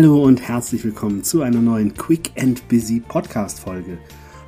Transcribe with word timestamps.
Hallo 0.00 0.22
und 0.22 0.40
herzlich 0.40 0.84
willkommen 0.84 1.24
zu 1.24 1.42
einer 1.42 1.60
neuen 1.60 1.92
Quick 1.92 2.30
and 2.40 2.68
Busy 2.68 3.00
Podcast 3.00 3.58
Folge. 3.58 3.98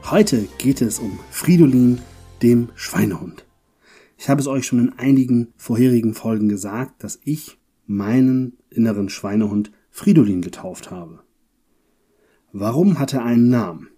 Heute 0.08 0.46
geht 0.58 0.80
es 0.80 1.00
um 1.00 1.18
Fridolin, 1.32 1.98
dem 2.40 2.68
Schweinehund. 2.76 3.44
Ich 4.16 4.28
habe 4.28 4.40
es 4.40 4.46
euch 4.46 4.64
schon 4.64 4.78
in 4.78 4.92
einigen 4.96 5.48
vorherigen 5.56 6.14
Folgen 6.14 6.48
gesagt, 6.48 7.02
dass 7.02 7.18
ich 7.24 7.58
meinen 7.88 8.58
inneren 8.70 9.08
Schweinehund 9.08 9.72
Fridolin 9.90 10.40
getauft 10.40 10.92
habe. 10.92 11.18
Warum 12.52 13.00
hat 13.00 13.12
er 13.12 13.24
einen 13.24 13.48
Namen? 13.48 13.88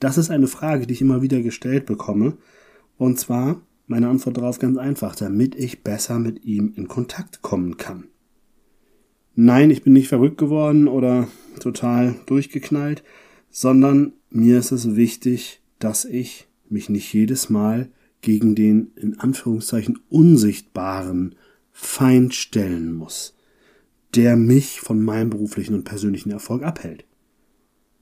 Das 0.00 0.18
ist 0.18 0.28
eine 0.28 0.48
Frage, 0.48 0.86
die 0.86 0.92
ich 0.92 1.00
immer 1.00 1.22
wieder 1.22 1.40
gestellt 1.40 1.86
bekomme. 1.86 2.36
Und 2.98 3.18
zwar 3.18 3.62
meine 3.86 4.10
Antwort 4.10 4.36
darauf 4.36 4.58
ganz 4.58 4.76
einfach, 4.76 5.16
damit 5.16 5.54
ich 5.54 5.82
besser 5.82 6.18
mit 6.18 6.44
ihm 6.44 6.74
in 6.76 6.88
Kontakt 6.88 7.40
kommen 7.40 7.78
kann. 7.78 8.08
Nein, 9.34 9.70
ich 9.70 9.82
bin 9.82 9.92
nicht 9.92 10.08
verrückt 10.08 10.38
geworden 10.38 10.88
oder 10.88 11.28
total 11.60 12.16
durchgeknallt, 12.26 13.02
sondern 13.50 14.12
mir 14.30 14.58
ist 14.58 14.72
es 14.72 14.96
wichtig, 14.96 15.60
dass 15.78 16.04
ich 16.04 16.48
mich 16.68 16.88
nicht 16.88 17.12
jedes 17.12 17.50
Mal 17.50 17.90
gegen 18.20 18.54
den 18.54 18.92
in 18.96 19.18
Anführungszeichen 19.18 19.98
unsichtbaren 20.08 21.34
Feind 21.72 22.34
stellen 22.34 22.92
muss, 22.92 23.36
der 24.14 24.36
mich 24.36 24.80
von 24.80 25.02
meinem 25.02 25.30
beruflichen 25.30 25.74
und 25.74 25.84
persönlichen 25.84 26.30
Erfolg 26.30 26.62
abhält. 26.62 27.04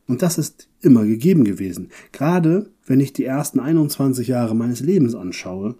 Und 0.06 0.22
das 0.22 0.38
ist 0.38 0.68
immer 0.80 1.04
gegeben 1.04 1.44
gewesen. 1.44 1.90
Gerade 2.12 2.70
wenn 2.86 2.98
ich 2.98 3.12
die 3.12 3.24
ersten 3.24 3.60
21 3.60 4.26
Jahre 4.26 4.56
meines 4.56 4.80
Lebens 4.80 5.14
anschaue, 5.14 5.76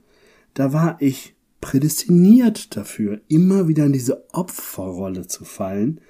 da 0.54 0.72
war 0.72 0.98
ich 1.00 1.34
prädestiniert 1.68 2.78
dafür, 2.78 3.20
immer 3.28 3.69
wieder 3.69 3.84
in 3.84 3.92
diese 3.92 4.24
Opferrolle 4.33 5.27
zu 5.27 5.44
fallen 5.44 6.00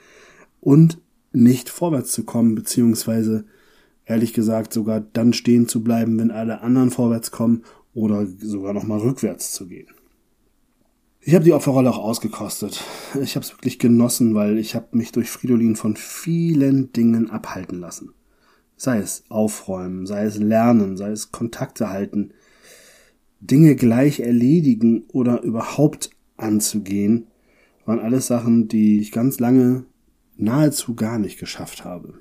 und 0.61 0.99
nicht 1.33 1.69
vorwärts 1.69 2.13
zu 2.13 2.23
kommen, 2.23 2.55
beziehungsweise 2.55 3.45
ehrlich 4.07 4.35
gesagt 4.35 4.73
sogar 4.73 5.01
dann 5.01 5.33
stehen 5.33 5.67
zu 5.67 5.83
bleiben, 5.83 6.17
wenn 6.17 6.31
alle 6.31 6.61
anderen 6.61 6.93
vorwärts 6.93 7.33
kommen 7.33 7.65
oder 7.93 8.25
sogar 8.39 8.73
nochmal 8.73 9.01
rückwärts 9.01 9.51
zu 9.51 9.67
gehen. 9.67 9.89
Ich 11.23 11.35
habe 11.35 11.45
die 11.45 11.53
Opferrolle 11.53 11.91
auch 11.91 11.99
ausgekostet. 11.99 12.85
Ich 13.21 13.35
habe 13.35 13.45
es 13.45 13.53
wirklich 13.53 13.81
genossen, 13.81 14.37
weil 14.37 14.59
ich 14.59 14.77
habe 14.77 14.97
mich 14.97 15.11
durch 15.11 15.29
Fridolin 15.29 15.75
von 15.75 15.97
vielen 15.97 16.93
Dingen 16.93 17.31
abhalten 17.31 17.81
lassen. 17.81 18.11
Sei 18.77 18.99
es 18.99 19.25
aufräumen, 19.29 20.07
sei 20.07 20.23
es 20.23 20.39
lernen, 20.39 20.97
sei 20.97 21.11
es 21.11 21.33
Kontakte 21.33 21.89
halten, 21.89 22.31
Dinge 23.41 23.77
gleich 23.77 24.21
erledigen 24.21 25.05
oder 25.13 25.43
überhaupt 25.43 26.11
anzugehen, 26.37 27.29
waren 27.85 28.01
alles 28.01 28.27
Sachen, 28.27 28.69
die 28.69 29.01
ich 29.01 29.13
ganz 29.13 29.39
lange 29.39 29.85
nahezu 30.37 30.95
gar 30.95 31.19
nicht 31.19 31.39
geschafft 31.39 31.85
habe. 31.85 32.15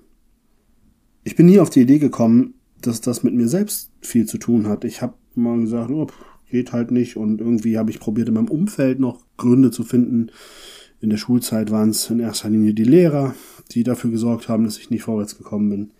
Ich 1.23 1.35
bin 1.35 1.45
nie 1.45 1.59
auf 1.59 1.69
die 1.69 1.81
Idee 1.81 1.99
gekommen, 1.99 2.53
dass 2.81 3.01
das 3.01 3.23
mit 3.23 3.33
mir 3.33 3.47
selbst 3.47 3.91
viel 4.01 4.25
zu 4.25 4.37
tun 4.37 4.67
hat. 4.67 4.85
Ich 4.85 5.01
habe 5.01 5.15
mal 5.35 5.59
gesagt, 5.59 5.91
oh, 5.91 6.07
geht 6.49 6.71
halt 6.71 6.91
nicht 6.91 7.17
und 7.17 7.41
irgendwie 7.41 7.77
habe 7.77 7.91
ich 7.91 7.99
probiert 7.99 8.29
in 8.29 8.35
meinem 8.35 8.49
Umfeld 8.49 8.99
noch 8.99 9.25
Gründe 9.37 9.71
zu 9.71 9.83
finden. 9.83 10.31
In 11.01 11.09
der 11.09 11.17
Schulzeit 11.17 11.69
waren 11.69 11.89
es 11.89 12.09
in 12.09 12.19
erster 12.19 12.49
Linie 12.49 12.73
die 12.73 12.83
Lehrer, 12.83 13.35
die 13.71 13.83
dafür 13.83 14.09
gesorgt 14.09 14.49
haben, 14.49 14.63
dass 14.63 14.77
ich 14.77 14.89
nicht 14.89 15.03
vorwärts 15.03 15.37
gekommen 15.37 15.69
bin. 15.69 15.91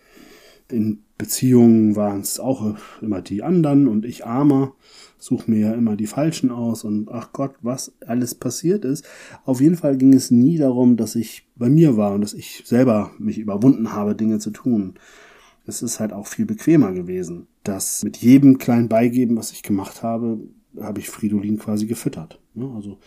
In 0.69 1.03
Beziehungen 1.17 1.95
waren 1.95 2.21
es 2.21 2.39
auch 2.39 2.75
immer 3.01 3.21
die 3.21 3.41
anderen 3.41 3.87
und 3.87 4.05
ich 4.05 4.25
armer, 4.25 4.73
suche 5.17 5.49
mir 5.49 5.59
ja 5.59 5.73
immer 5.73 5.95
die 5.95 6.07
Falschen 6.07 6.51
aus 6.51 6.83
und 6.83 7.09
ach 7.09 7.31
Gott, 7.33 7.55
was 7.61 7.93
alles 8.05 8.35
passiert 8.35 8.85
ist. 8.85 9.05
Auf 9.45 9.61
jeden 9.61 9.77
Fall 9.77 9.97
ging 9.97 10.13
es 10.13 10.29
nie 10.29 10.57
darum, 10.57 10.97
dass 10.97 11.15
ich 11.15 11.47
bei 11.55 11.69
mir 11.69 11.97
war 11.97 12.13
und 12.13 12.21
dass 12.21 12.33
ich 12.33 12.63
selber 12.65 13.11
mich 13.17 13.37
überwunden 13.37 13.93
habe, 13.93 14.15
Dinge 14.15 14.39
zu 14.39 14.52
tun. 14.52 14.95
Es 15.65 15.81
ist 15.81 15.99
halt 15.99 16.14
auch 16.14 16.27
viel 16.27 16.45
bequemer 16.45 16.93
gewesen, 16.93 17.47
dass 17.63 18.03
mit 18.03 18.17
jedem 18.17 18.58
kleinen 18.58 18.89
Beigeben, 18.89 19.37
was 19.37 19.52
ich 19.52 19.63
gemacht 19.63 20.03
habe, 20.03 20.39
habe 20.80 20.99
ich 20.99 21.09
Fridolin 21.09 21.58
quasi 21.58 21.87
gefüttert. 21.87 22.39
Also 22.75 22.99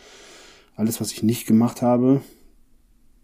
alles, 0.74 1.00
was 1.00 1.12
ich 1.12 1.22
nicht 1.22 1.46
gemacht 1.46 1.82
habe, 1.82 2.22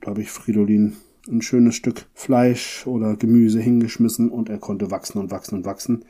da 0.01 0.11
habe 0.11 0.23
ich 0.23 0.31
Fridolin 0.31 0.97
ein 1.29 1.43
schönes 1.43 1.75
Stück 1.75 2.07
Fleisch 2.15 2.87
oder 2.87 3.17
Gemüse 3.17 3.61
hingeschmissen 3.61 4.31
und 4.31 4.49
er 4.49 4.59
konnte 4.59 4.91
wachsen 4.91 5.19
und 5.19 5.31
wachsen 5.31 5.57
und 5.57 5.65
wachsen. 5.65 6.05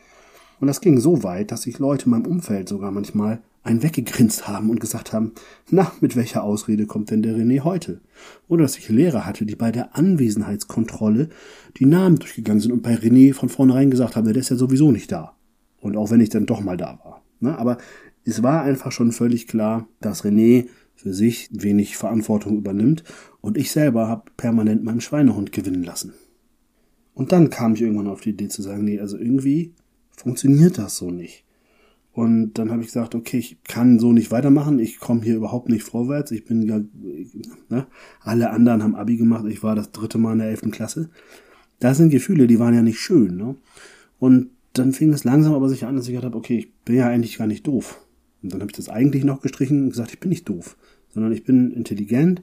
Und 0.60 0.68
das 0.68 0.80
ging 0.80 0.98
so 0.98 1.22
weit, 1.22 1.50
dass 1.50 1.62
sich 1.62 1.78
Leute 1.78 2.06
in 2.06 2.12
meinem 2.12 2.26
Umfeld 2.26 2.68
sogar 2.68 2.90
manchmal 2.90 3.40
einen 3.62 3.82
weggegrinst 3.82 4.46
haben 4.46 4.70
und 4.70 4.80
gesagt 4.80 5.12
haben, 5.12 5.32
na, 5.70 5.92
mit 6.00 6.16
welcher 6.16 6.44
Ausrede 6.44 6.86
kommt 6.86 7.10
denn 7.10 7.22
der 7.22 7.36
René 7.36 7.60
heute? 7.60 8.00
Oder 8.48 8.62
dass 8.62 8.78
ich 8.78 8.88
Lehrer 8.88 9.26
hatte, 9.26 9.44
die 9.44 9.56
bei 9.56 9.72
der 9.72 9.96
Anwesenheitskontrolle 9.96 11.28
die 11.76 11.86
Namen 11.86 12.16
durchgegangen 12.16 12.60
sind 12.60 12.72
und 12.72 12.82
bei 12.82 12.94
René 12.94 13.34
von 13.34 13.48
vornherein 13.48 13.90
gesagt 13.90 14.16
haben, 14.16 14.24
der 14.24 14.36
ist 14.36 14.50
ja 14.50 14.56
sowieso 14.56 14.92
nicht 14.92 15.10
da. 15.10 15.34
Und 15.80 15.96
auch 15.96 16.10
wenn 16.10 16.20
ich 16.20 16.30
dann 16.30 16.46
doch 16.46 16.60
mal 16.60 16.76
da 16.76 16.98
war. 17.04 17.22
Ne? 17.40 17.58
Aber 17.58 17.78
es 18.24 18.42
war 18.42 18.62
einfach 18.62 18.92
schon 18.92 19.12
völlig 19.12 19.46
klar, 19.48 19.88
dass 20.00 20.24
René 20.24 20.68
für 20.96 21.14
sich 21.14 21.48
wenig 21.52 21.96
Verantwortung 21.96 22.56
übernimmt 22.56 23.04
und 23.40 23.56
ich 23.56 23.70
selber 23.70 24.08
habe 24.08 24.30
permanent 24.36 24.82
meinen 24.82 25.00
Schweinehund 25.00 25.52
gewinnen 25.52 25.84
lassen. 25.84 26.14
Und 27.14 27.32
dann 27.32 27.50
kam 27.50 27.74
ich 27.74 27.82
irgendwann 27.82 28.08
auf 28.08 28.20
die 28.20 28.30
Idee 28.30 28.48
zu 28.48 28.62
sagen, 28.62 28.84
nee, 28.84 28.98
also 29.00 29.16
irgendwie 29.16 29.72
funktioniert 30.16 30.78
das 30.78 30.96
so 30.96 31.10
nicht. 31.10 31.44
Und 32.12 32.54
dann 32.54 32.70
habe 32.70 32.80
ich 32.80 32.88
gesagt, 32.88 33.14
okay, 33.14 33.36
ich 33.36 33.62
kann 33.64 33.98
so 33.98 34.10
nicht 34.12 34.30
weitermachen, 34.30 34.78
ich 34.78 34.98
komme 34.98 35.22
hier 35.22 35.36
überhaupt 35.36 35.68
nicht 35.68 35.82
vorwärts, 35.82 36.30
ich 36.30 36.46
bin 36.46 36.62
ja, 36.62 36.80
ne, 37.68 37.86
alle 38.20 38.50
anderen 38.50 38.82
haben 38.82 38.94
Abi 38.94 39.18
gemacht, 39.18 39.44
ich 39.46 39.62
war 39.62 39.74
das 39.74 39.92
dritte 39.92 40.16
Mal 40.16 40.32
in 40.32 40.38
der 40.38 40.48
elften 40.48 40.70
Klasse. 40.70 41.10
Das 41.78 41.98
sind 41.98 42.08
Gefühle, 42.08 42.46
die 42.46 42.58
waren 42.58 42.74
ja 42.74 42.80
nicht 42.80 43.00
schön, 43.00 43.36
ne? 43.36 43.56
Und 44.18 44.48
dann 44.72 44.92
fing 44.92 45.12
es 45.12 45.24
langsam 45.24 45.52
aber 45.52 45.68
sich 45.68 45.84
an, 45.84 45.94
dass 45.94 46.06
ich 46.06 46.12
gedacht 46.12 46.24
habe, 46.24 46.38
okay, 46.38 46.58
ich 46.58 46.72
bin 46.84 46.96
ja 46.96 47.06
eigentlich 47.06 47.36
gar 47.36 47.46
nicht 47.46 47.66
doof. 47.66 48.00
Und 48.46 48.54
dann 48.54 48.60
habe 48.60 48.70
ich 48.70 48.76
das 48.76 48.88
eigentlich 48.88 49.24
noch 49.24 49.40
gestrichen 49.40 49.84
und 49.84 49.90
gesagt, 49.90 50.12
ich 50.12 50.20
bin 50.20 50.30
nicht 50.30 50.48
doof, 50.48 50.76
sondern 51.12 51.32
ich 51.32 51.44
bin 51.44 51.70
intelligent, 51.70 52.42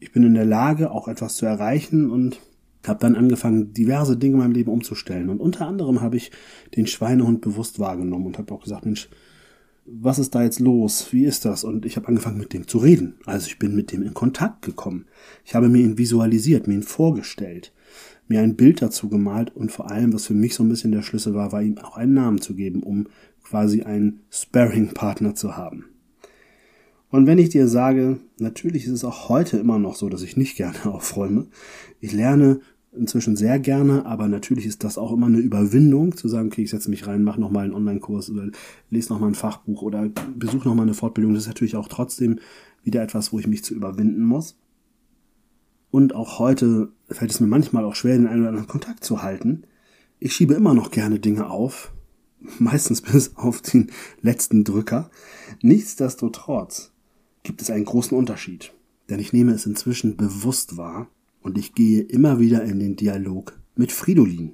ich 0.00 0.12
bin 0.12 0.22
in 0.22 0.34
der 0.34 0.44
Lage, 0.44 0.90
auch 0.90 1.08
etwas 1.08 1.36
zu 1.36 1.46
erreichen 1.46 2.10
und 2.10 2.40
habe 2.86 3.00
dann 3.00 3.16
angefangen, 3.16 3.72
diverse 3.72 4.16
Dinge 4.16 4.34
in 4.34 4.38
meinem 4.40 4.52
Leben 4.52 4.70
umzustellen. 4.70 5.30
Und 5.30 5.40
unter 5.40 5.66
anderem 5.66 6.00
habe 6.00 6.16
ich 6.16 6.30
den 6.76 6.86
Schweinehund 6.86 7.40
bewusst 7.40 7.78
wahrgenommen 7.78 8.26
und 8.26 8.38
habe 8.38 8.52
auch 8.52 8.62
gesagt, 8.62 8.84
Mensch, 8.84 9.08
was 9.86 10.18
ist 10.18 10.34
da 10.34 10.42
jetzt 10.42 10.60
los? 10.60 11.08
Wie 11.10 11.24
ist 11.24 11.44
das? 11.44 11.64
Und 11.64 11.84
ich 11.84 11.96
habe 11.96 12.08
angefangen, 12.08 12.38
mit 12.38 12.52
dem 12.52 12.66
zu 12.66 12.78
reden. 12.78 13.14
Also 13.26 13.46
ich 13.48 13.58
bin 13.58 13.74
mit 13.74 13.92
dem 13.92 14.02
in 14.02 14.14
Kontakt 14.14 14.62
gekommen. 14.62 15.06
Ich 15.44 15.54
habe 15.54 15.68
mir 15.68 15.82
ihn 15.82 15.98
visualisiert, 15.98 16.66
mir 16.66 16.74
ihn 16.74 16.82
vorgestellt, 16.82 17.72
mir 18.26 18.40
ein 18.40 18.56
Bild 18.56 18.80
dazu 18.80 19.08
gemalt 19.08 19.54
und 19.54 19.72
vor 19.72 19.90
allem, 19.90 20.12
was 20.12 20.26
für 20.26 20.34
mich 20.34 20.54
so 20.54 20.62
ein 20.62 20.68
bisschen 20.70 20.92
der 20.92 21.02
Schlüssel 21.02 21.34
war, 21.34 21.52
war 21.52 21.62
ihm 21.62 21.78
auch 21.78 21.96
einen 21.96 22.14
Namen 22.14 22.40
zu 22.40 22.54
geben, 22.54 22.82
um 22.82 23.08
quasi 23.44 23.82
einen 23.82 24.20
Sparring-Partner 24.30 25.34
zu 25.34 25.56
haben. 25.56 25.86
Und 27.10 27.28
wenn 27.28 27.38
ich 27.38 27.50
dir 27.50 27.68
sage, 27.68 28.18
natürlich 28.40 28.86
ist 28.86 28.92
es 28.92 29.04
auch 29.04 29.28
heute 29.28 29.58
immer 29.58 29.78
noch 29.78 29.94
so, 29.94 30.08
dass 30.08 30.22
ich 30.22 30.36
nicht 30.36 30.56
gerne 30.56 30.86
aufräume. 30.86 31.46
Ich 32.00 32.12
lerne 32.12 32.60
inzwischen 32.96 33.36
sehr 33.36 33.58
gerne, 33.58 34.06
aber 34.06 34.28
natürlich 34.28 34.66
ist 34.66 34.84
das 34.84 34.98
auch 34.98 35.12
immer 35.12 35.26
eine 35.26 35.38
Überwindung, 35.38 36.16
zu 36.16 36.28
sagen, 36.28 36.48
okay, 36.48 36.62
ich 36.62 36.70
setze 36.70 36.90
mich 36.90 37.06
rein, 37.06 37.22
mache 37.22 37.40
nochmal 37.40 37.64
einen 37.64 37.74
Online-Kurs 37.74 38.30
oder 38.30 38.48
lese 38.90 39.12
nochmal 39.12 39.30
ein 39.30 39.34
Fachbuch 39.34 39.82
oder 39.82 40.10
besuche 40.36 40.68
nochmal 40.68 40.86
eine 40.86 40.94
Fortbildung. 40.94 41.34
Das 41.34 41.44
ist 41.44 41.48
natürlich 41.48 41.76
auch 41.76 41.88
trotzdem 41.88 42.40
wieder 42.82 43.02
etwas, 43.02 43.32
wo 43.32 43.38
ich 43.38 43.46
mich 43.46 43.64
zu 43.64 43.74
überwinden 43.74 44.24
muss. 44.24 44.56
Und 45.90 46.16
auch 46.16 46.40
heute 46.40 46.90
fällt 47.08 47.30
es 47.30 47.38
mir 47.38 47.46
manchmal 47.46 47.84
auch 47.84 47.94
schwer, 47.94 48.16
den 48.16 48.26
einen 48.26 48.40
oder 48.40 48.48
anderen 48.48 48.66
Kontakt 48.66 49.04
zu 49.04 49.22
halten. 49.22 49.62
Ich 50.18 50.32
schiebe 50.32 50.54
immer 50.54 50.74
noch 50.74 50.90
gerne 50.90 51.20
Dinge 51.20 51.48
auf, 51.48 51.93
meistens 52.58 53.00
bis 53.02 53.36
auf 53.36 53.62
den 53.62 53.90
letzten 54.22 54.64
Drücker. 54.64 55.10
Nichtsdestotrotz 55.62 56.92
gibt 57.42 57.62
es 57.62 57.70
einen 57.70 57.84
großen 57.84 58.16
Unterschied, 58.16 58.72
denn 59.08 59.20
ich 59.20 59.32
nehme 59.32 59.52
es 59.52 59.66
inzwischen 59.66 60.16
bewusst 60.16 60.76
wahr, 60.76 61.08
und 61.44 61.58
ich 61.58 61.74
gehe 61.74 62.00
immer 62.00 62.40
wieder 62.40 62.64
in 62.64 62.80
den 62.80 62.96
Dialog 62.96 63.60
mit 63.76 63.92
Fridolin. 63.92 64.52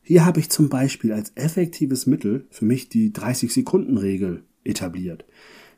Hier 0.00 0.24
habe 0.24 0.38
ich 0.38 0.48
zum 0.48 0.68
Beispiel 0.68 1.12
als 1.12 1.32
effektives 1.34 2.06
Mittel 2.06 2.46
für 2.50 2.64
mich 2.64 2.88
die 2.88 3.10
30-Sekunden-Regel 3.10 4.44
etabliert. 4.62 5.24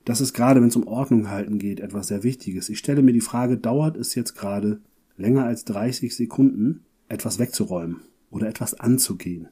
Das 0.04 0.20
ist 0.20 0.34
gerade, 0.34 0.60
wenn 0.60 0.68
es 0.68 0.76
um 0.76 0.86
Ordnung 0.86 1.30
halten 1.30 1.58
geht, 1.58 1.80
etwas 1.80 2.08
sehr 2.08 2.22
Wichtiges. 2.22 2.68
Ich 2.68 2.78
stelle 2.78 3.02
mir 3.02 3.12
die 3.12 3.20
Frage, 3.20 3.56
dauert 3.56 3.96
es 3.96 4.14
jetzt 4.14 4.34
gerade 4.34 4.80
länger 5.16 5.44
als 5.44 5.64
30 5.64 6.14
Sekunden, 6.14 6.84
etwas 7.08 7.38
wegzuräumen 7.38 8.02
oder 8.30 8.48
etwas 8.48 8.74
anzugehen? 8.74 9.48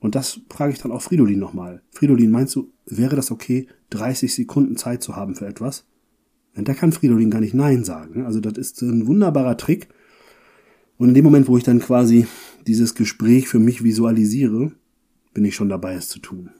Und 0.00 0.14
das 0.14 0.40
frage 0.48 0.72
ich 0.72 0.78
dann 0.78 0.92
auch 0.92 1.02
Fridolin 1.02 1.38
nochmal. 1.38 1.82
Fridolin, 1.90 2.30
meinst 2.30 2.54
du, 2.54 2.72
wäre 2.86 3.16
das 3.16 3.30
okay, 3.30 3.66
30 3.90 4.32
Sekunden 4.32 4.76
Zeit 4.76 5.02
zu 5.02 5.16
haben 5.16 5.34
für 5.34 5.46
etwas? 5.46 5.86
Da 6.54 6.74
kann 6.74 6.92
Fridolin 6.92 7.30
gar 7.30 7.40
nicht 7.40 7.54
Nein 7.54 7.84
sagen. 7.84 8.24
Also 8.24 8.40
das 8.40 8.58
ist 8.58 8.82
ein 8.82 9.06
wunderbarer 9.06 9.56
Trick. 9.56 9.88
Und 10.96 11.08
in 11.08 11.14
dem 11.14 11.24
Moment, 11.24 11.46
wo 11.46 11.56
ich 11.56 11.62
dann 11.62 11.78
quasi 11.78 12.26
dieses 12.66 12.94
Gespräch 12.94 13.48
für 13.48 13.60
mich 13.60 13.84
visualisiere, 13.84 14.72
bin 15.34 15.44
ich 15.44 15.54
schon 15.54 15.68
dabei, 15.68 15.94
es 15.94 16.08
zu 16.08 16.18
tun. 16.18 16.50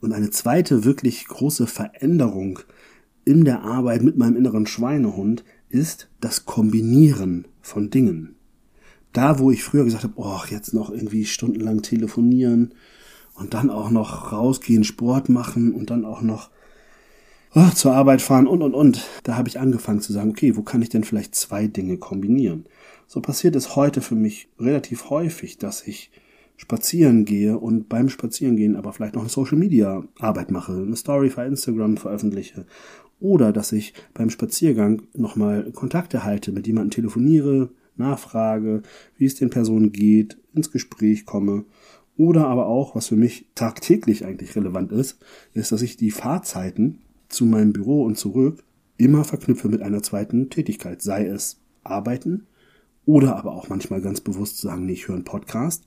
Und 0.00 0.12
eine 0.12 0.30
zweite 0.30 0.84
wirklich 0.84 1.26
große 1.26 1.66
Veränderung 1.66 2.60
in 3.24 3.44
der 3.44 3.62
Arbeit 3.62 4.02
mit 4.02 4.16
meinem 4.16 4.36
inneren 4.36 4.66
Schweinehund 4.66 5.44
ist 5.68 6.10
das 6.20 6.44
Kombinieren 6.44 7.46
von 7.60 7.90
Dingen. 7.90 8.37
Da, 9.18 9.40
wo 9.40 9.50
ich 9.50 9.64
früher 9.64 9.82
gesagt 9.82 10.04
habe, 10.04 10.14
oh, 10.14 10.38
jetzt 10.48 10.72
noch 10.72 10.90
irgendwie 10.90 11.24
stundenlang 11.24 11.82
telefonieren 11.82 12.72
und 13.34 13.52
dann 13.52 13.68
auch 13.68 13.90
noch 13.90 14.30
rausgehen, 14.30 14.84
Sport 14.84 15.28
machen 15.28 15.74
und 15.74 15.90
dann 15.90 16.04
auch 16.04 16.22
noch 16.22 16.50
oh, 17.52 17.68
zur 17.74 17.94
Arbeit 17.94 18.22
fahren 18.22 18.46
und 18.46 18.62
und 18.62 18.74
und. 18.74 19.08
Da 19.24 19.36
habe 19.36 19.48
ich 19.48 19.58
angefangen 19.58 20.00
zu 20.00 20.12
sagen, 20.12 20.30
okay, 20.30 20.54
wo 20.56 20.62
kann 20.62 20.82
ich 20.82 20.88
denn 20.88 21.02
vielleicht 21.02 21.34
zwei 21.34 21.66
Dinge 21.66 21.96
kombinieren? 21.96 22.66
So 23.08 23.20
passiert 23.20 23.56
es 23.56 23.74
heute 23.74 24.02
für 24.02 24.14
mich 24.14 24.50
relativ 24.60 25.10
häufig, 25.10 25.58
dass 25.58 25.84
ich 25.84 26.12
spazieren 26.56 27.24
gehe 27.24 27.58
und 27.58 27.88
beim 27.88 28.10
Spazierengehen 28.10 28.76
aber 28.76 28.92
vielleicht 28.92 29.16
noch 29.16 29.22
eine 29.22 29.30
Social 29.30 29.58
Media 29.58 30.04
Arbeit 30.20 30.52
mache, 30.52 30.74
eine 30.74 30.94
Story 30.94 31.30
für 31.30 31.42
Instagram 31.42 31.96
veröffentliche 31.96 32.66
oder 33.18 33.52
dass 33.52 33.72
ich 33.72 33.94
beim 34.14 34.30
Spaziergang 34.30 35.02
nochmal 35.12 35.72
Kontakte 35.72 36.22
halte, 36.22 36.52
mit 36.52 36.68
jemandem 36.68 36.92
telefoniere, 36.92 37.70
nachfrage, 37.98 38.82
wie 39.16 39.26
es 39.26 39.34
den 39.34 39.50
Personen 39.50 39.92
geht, 39.92 40.38
ins 40.54 40.70
Gespräch 40.70 41.26
komme. 41.26 41.64
Oder 42.16 42.48
aber 42.48 42.66
auch, 42.66 42.94
was 42.94 43.08
für 43.08 43.16
mich 43.16 43.46
tagtäglich 43.54 44.24
eigentlich 44.24 44.56
relevant 44.56 44.90
ist, 44.92 45.18
ist, 45.54 45.70
dass 45.72 45.82
ich 45.82 45.96
die 45.96 46.10
Fahrzeiten 46.10 47.00
zu 47.28 47.46
meinem 47.46 47.72
Büro 47.72 48.02
und 48.04 48.18
zurück 48.18 48.64
immer 48.96 49.24
verknüpfe 49.24 49.68
mit 49.68 49.82
einer 49.82 50.02
zweiten 50.02 50.50
Tätigkeit, 50.50 51.02
sei 51.02 51.26
es 51.26 51.60
arbeiten 51.84 52.46
oder 53.06 53.36
aber 53.36 53.52
auch 53.52 53.68
manchmal 53.68 54.02
ganz 54.02 54.20
bewusst 54.20 54.58
sagen, 54.58 54.86
nee, 54.86 54.92
ich 54.92 55.08
höre 55.08 55.14
einen 55.14 55.24
Podcast 55.24 55.84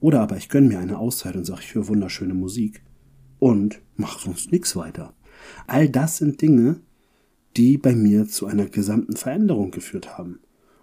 oder 0.00 0.20
aber 0.20 0.36
ich 0.36 0.48
gönne 0.48 0.68
mir 0.68 0.78
eine 0.78 0.98
Auszeit 0.98 1.36
und 1.36 1.44
sage, 1.44 1.62
ich 1.62 1.74
höre 1.74 1.88
wunderschöne 1.88 2.34
Musik 2.34 2.82
und 3.38 3.80
mache 3.96 4.24
sonst 4.24 4.52
nichts 4.52 4.76
weiter. 4.76 5.14
All 5.66 5.88
das 5.88 6.18
sind 6.18 6.42
Dinge, 6.42 6.80
die 7.56 7.78
bei 7.78 7.94
mir 7.94 8.28
zu 8.28 8.46
einer 8.46 8.66
gesamten 8.66 9.16
Veränderung 9.16 9.70
geführt 9.70 10.18
haben. 10.18 10.40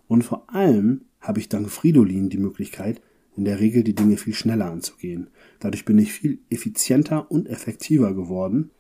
Und 0.08 0.24
vor 0.24 0.54
allem 0.54 1.02
habe 1.20 1.40
ich 1.40 1.50
dank 1.50 1.70
Fridolin 1.70 2.30
die 2.30 2.38
Möglichkeit, 2.38 3.02
in 3.36 3.46
der 3.46 3.60
Regel 3.60 3.84
die 3.84 3.96
Dinge 3.96 4.18
viel 4.18 4.34
schneller 4.34 4.72
anzugehen. 4.72 5.28
Dadurch 5.60 5.86
bin 5.86 5.98
ich 5.98 6.14
viel 6.14 6.40
effizienter 6.50 7.30
und 7.30 7.48
effektiver 7.48 8.14
geworden 8.14 8.72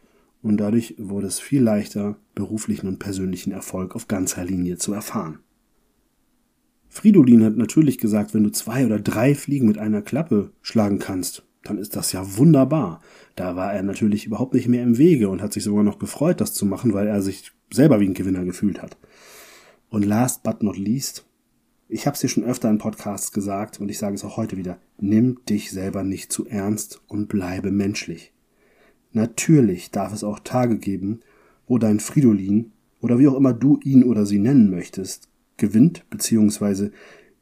und 0.42 0.57
dadurch 0.57 0.95
wurde 0.98 1.27
es 1.27 1.39
viel 1.39 1.62
leichter, 1.62 2.18
beruflichen 2.36 2.88
und 2.88 3.00
persönlichen 3.00 3.51
Erfolg 3.51 3.95
auf 3.95 4.07
ganzer 4.07 4.45
Linie 4.45 4.77
zu 4.77 4.94
erfahren. 4.94 5.39
Fridolin 6.88 7.44
hat 7.44 7.57
natürlich 7.57 7.98
gesagt, 7.98 8.33
wenn 8.33 8.44
du 8.44 8.51
zwei 8.51 8.86
oder 8.86 9.00
drei 9.00 9.36
Fliegen 9.36 9.68
mit 9.68 9.78
einer 9.78 10.01
Klappe 10.01 10.51
schlagen 10.62 11.00
kannst, 11.00 11.44
dann 11.63 11.78
ist 11.78 11.95
das 11.95 12.12
ja 12.13 12.38
wunderbar. 12.38 13.01
Da 13.36 13.56
war 13.56 13.74
er 13.74 13.83
natürlich 13.83 14.25
überhaupt 14.25 14.54
nicht 14.54 14.68
mehr 14.69 14.83
im 14.83 14.98
Wege 14.98 15.28
und 15.28 15.42
hat 15.42 15.51
sich 15.51 15.63
sogar 15.63 15.83
noch 15.83 16.00
gefreut, 16.00 16.39
das 16.39 16.54
zu 16.54 16.66
machen, 16.66 16.94
weil 16.94 17.07
er 17.07 17.21
sich 17.21 17.51
selber 17.74 18.00
wie 18.00 18.07
ein 18.07 18.13
Gewinner 18.13 18.45
gefühlt 18.45 18.81
hat. 18.81 18.98
Und 19.95 20.03
last 20.03 20.44
but 20.44 20.62
not 20.62 20.77
least, 20.77 21.25
ich 21.88 22.06
habe 22.06 22.15
es 22.15 22.19
dir 22.19 22.27
schon 22.27 22.44
öfter 22.44 22.69
in 22.69 22.80
Podcasts 22.80 23.31
gesagt 23.31 23.80
und 23.80 23.89
ich 23.89 23.97
sage 23.97 24.13
es 24.13 24.25
auch 24.25 24.36
heute 24.36 24.57
wieder, 24.57 24.77
nimm 25.00 25.39
dich 25.47 25.71
selber 25.71 26.03
nicht 26.03 26.33
zu 26.33 26.45
ernst 26.45 27.01
und 27.07 27.30
bleibe 27.30 27.71
menschlich. 27.71 28.33
Natürlich 29.13 29.92
darf 29.92 30.12
es 30.12 30.25
auch 30.25 30.39
Tage 30.39 30.80
geben, 30.80 31.21
wo 31.65 31.77
dein 31.77 32.01
Fridolin 32.01 32.74
oder 33.00 33.19
wie 33.19 33.30
auch 33.30 33.38
immer 33.38 33.53
du 33.53 33.80
ihn 33.86 34.03
oder 34.03 34.25
sie 34.25 34.38
nennen 34.38 34.69
möchtest, 34.69 35.30
gewinnt, 35.56 36.03
beziehungsweise 36.09 36.92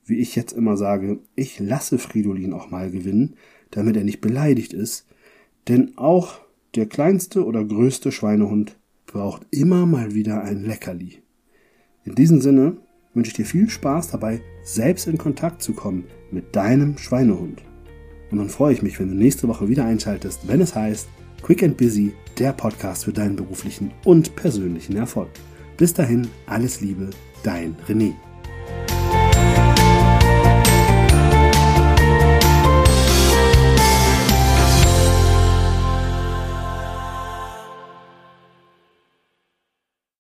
wie 0.06 0.20
ich 0.20 0.36
jetzt 0.36 0.54
immer 0.54 0.78
sage, 0.78 1.22
ich 1.34 1.60
lasse 1.60 1.98
Fridolin 1.98 2.54
auch 2.54 2.70
mal 2.70 2.92
gewinnen, 2.92 3.36
damit 3.72 3.98
er 3.98 4.04
nicht 4.04 4.22
beleidigt 4.22 4.74
ist, 4.74 5.08
denn 5.70 5.98
auch 5.98 6.42
der 6.76 6.86
kleinste 6.86 7.46
oder 7.46 7.66
größte 7.66 8.12
Schweinehund 8.12 8.78
braucht 9.08 9.48
immer 9.50 9.88
mal 9.88 10.14
wieder 10.14 10.44
ein 10.44 10.64
Leckerli. 10.64 11.23
In 12.06 12.16
diesem 12.16 12.42
Sinne 12.42 12.78
wünsche 13.14 13.30
ich 13.30 13.36
dir 13.36 13.46
viel 13.46 13.70
Spaß 13.70 14.10
dabei, 14.10 14.42
selbst 14.64 15.08
in 15.08 15.18
Kontakt 15.18 15.62
zu 15.62 15.74
kommen 15.74 16.06
mit 16.32 16.56
deinem 16.56 16.98
Schweinehund. 16.98 17.62
Und 18.32 18.40
dann 18.40 18.50
freue 18.50 18.74
ich 18.74 18.82
mich, 18.82 19.00
wenn 19.00 19.10
du 19.10 19.16
nächste 19.16 19.48
Woche 19.48 19.70
wieder 19.70 19.86
einschaltest, 19.86 20.48
wenn 20.48 20.60
es 20.60 20.76
heißt 20.76 21.08
Quick 21.44 21.64
and 21.64 21.78
Busy, 21.78 22.14
der 22.40 22.54
Podcast 22.54 23.06
für 23.06 23.14
deinen 23.14 23.36
beruflichen 23.36 23.92
und 24.06 24.36
persönlichen 24.36 24.96
Erfolg. 24.98 25.30
Bis 25.78 25.94
dahin, 25.94 26.28
alles 26.46 26.82
Liebe, 26.82 27.10
dein 27.44 27.76
René. 27.88 28.14